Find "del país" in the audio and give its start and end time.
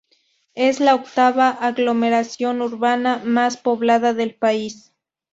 4.15-4.91